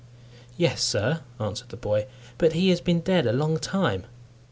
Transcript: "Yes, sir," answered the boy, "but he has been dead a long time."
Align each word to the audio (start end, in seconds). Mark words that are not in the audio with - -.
"Yes, 0.57 0.81
sir," 0.81 1.21
answered 1.39 1.69
the 1.69 1.77
boy, 1.77 2.07
"but 2.39 2.53
he 2.53 2.69
has 2.69 2.81
been 2.81 3.01
dead 3.01 3.27
a 3.27 3.31
long 3.31 3.59
time." 3.59 4.07